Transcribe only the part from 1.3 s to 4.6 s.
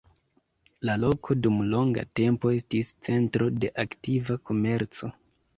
dum longa tempo estis centro de aktiva